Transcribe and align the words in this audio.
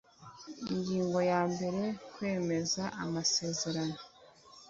ingingo 0.73 1.19
ya 1.31 1.41
mbere 1.53 1.81
kwemeza 2.13 2.83
amazerano 3.03 3.99